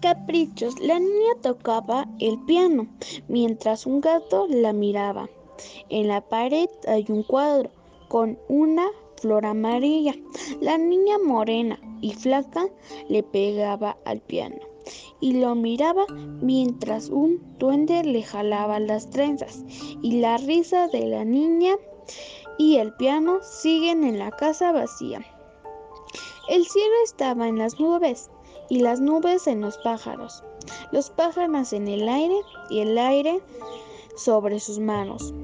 caprichos, 0.00 0.78
la 0.80 0.98
niña 0.98 1.34
tocaba 1.42 2.06
el 2.18 2.38
piano 2.44 2.86
mientras 3.28 3.86
un 3.86 4.00
gato 4.00 4.46
la 4.48 4.72
miraba. 4.72 5.28
En 5.88 6.08
la 6.08 6.20
pared 6.20 6.68
hay 6.86 7.06
un 7.08 7.22
cuadro 7.22 7.70
con 8.08 8.38
una 8.48 8.86
flor 9.20 9.46
amarilla. 9.46 10.14
La 10.60 10.78
niña 10.78 11.18
morena 11.18 11.78
y 12.00 12.12
flaca 12.12 12.68
le 13.08 13.22
pegaba 13.22 13.96
al 14.04 14.20
piano 14.20 14.58
y 15.20 15.32
lo 15.40 15.54
miraba 15.54 16.06
mientras 16.40 17.08
un 17.08 17.42
duende 17.58 18.04
le 18.04 18.22
jalaba 18.22 18.78
las 18.80 19.10
trenzas 19.10 19.64
y 20.02 20.20
la 20.20 20.36
risa 20.38 20.88
de 20.88 21.06
la 21.06 21.24
niña 21.24 21.74
y 22.58 22.76
el 22.76 22.94
piano 22.94 23.38
siguen 23.42 24.04
en 24.04 24.18
la 24.18 24.30
casa 24.30 24.72
vacía. 24.72 25.20
El 26.48 26.64
cielo 26.66 26.94
estaba 27.04 27.48
en 27.48 27.58
las 27.58 27.78
nubes 27.78 28.30
y 28.68 28.80
las 28.80 29.00
nubes 29.00 29.46
en 29.46 29.60
los 29.60 29.78
pájaros, 29.78 30.42
los 30.92 31.10
pájaros 31.10 31.72
en 31.72 31.88
el 31.88 32.08
aire 32.08 32.40
y 32.70 32.80
el 32.80 32.98
aire 32.98 33.40
sobre 34.16 34.60
sus 34.60 34.78
manos. 34.78 35.34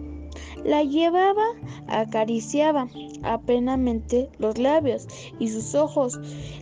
La 0.65 0.83
llevaba, 0.83 1.45
acariciaba 1.89 2.89
apenamente 3.23 4.31
los 4.39 4.59
labios 4.59 5.07
y 5.39 5.49
sus 5.49 5.75
ojos 5.75 6.19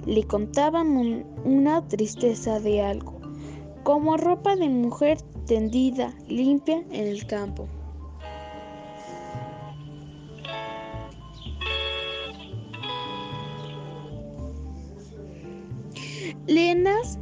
le 0.07 0.25
contaban 0.25 1.25
una 1.45 1.87
tristeza 1.87 2.59
de 2.59 2.83
algo, 2.83 3.21
como 3.85 4.17
ropa 4.17 4.57
de 4.57 4.69
mujer 4.69 5.19
tendida 5.47 6.15
limpia 6.29 6.85
en 6.91 7.07
el 7.07 7.27
campo. 7.27 7.69
Lenas 16.47 17.19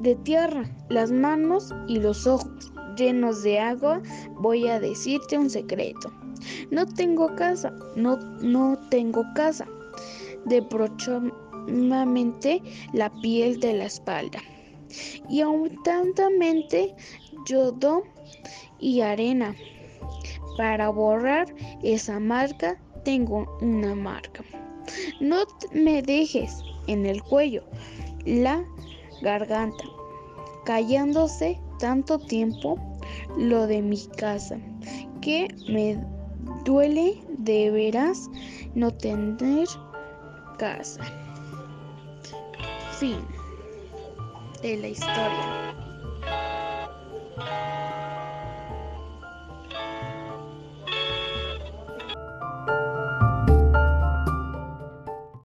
de 0.00 0.16
tierra, 0.16 0.64
las 0.88 1.10
manos 1.10 1.74
y 1.88 1.98
los 1.98 2.26
ojos 2.26 2.72
llenos 2.96 3.42
de 3.42 3.58
agua, 3.58 4.02
voy 4.36 4.68
a 4.68 4.80
decirte 4.80 5.38
un 5.38 5.50
secreto. 5.50 6.10
No 6.70 6.86
tengo 6.86 7.34
casa, 7.36 7.70
no, 7.96 8.16
no 8.40 8.78
tengo 8.90 9.24
casa. 9.34 9.66
Deprochamente 10.46 12.62
la 12.92 13.10
piel 13.20 13.60
de 13.60 13.74
la 13.74 13.84
espalda. 13.84 14.40
Y 15.28 15.42
aún 15.42 15.80
tantamente 15.82 16.94
yodo 17.46 18.02
y 18.78 19.02
arena. 19.02 19.54
Para 20.56 20.88
borrar 20.90 21.54
esa 21.82 22.18
marca, 22.18 22.80
tengo 23.04 23.46
una 23.60 23.94
marca. 23.94 24.42
No 25.20 25.44
me 25.72 26.02
dejes 26.02 26.62
en 26.86 27.06
el 27.06 27.22
cuello, 27.22 27.62
la 28.24 28.64
garganta, 29.22 29.84
callándose 30.64 31.60
tanto 31.78 32.18
tiempo 32.18 32.78
lo 33.36 33.66
de 33.66 33.82
mi 33.82 34.06
casa, 34.16 34.58
que 35.20 35.48
me 35.68 36.02
duele 36.64 37.22
de 37.38 37.70
veras 37.70 38.28
no 38.74 38.90
tener 38.90 39.66
casa. 40.58 41.02
Fin 42.98 43.18
de 44.62 44.76
la 44.76 44.88
historia. 44.88 45.69